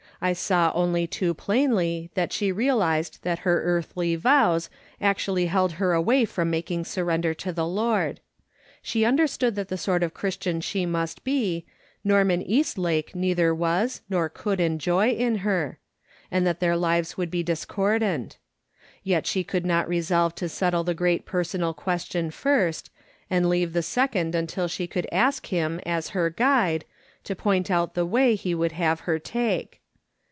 [0.23, 4.69] I saw only too .plainly that she realised that her earthly vows
[5.01, 8.19] actually held her away from making surrender to the Lord.
[8.83, 11.65] She understood that the sort of Christian she must be,
[12.03, 15.79] Norman Eastlake neither was, nor would enjoy in her;
[16.29, 18.37] and that their lives would be discord ant.
[19.01, 22.91] Yet she could not resolve to settle the great personal question first,
[23.27, 26.85] and leave the second until she could ask Him, as her guide,
[27.23, 29.79] to point out the ''DELIVERANCE:* %\l way he would have her take.